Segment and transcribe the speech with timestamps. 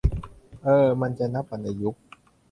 [0.63, 2.03] เออ มันจะนับวรรณยุกต์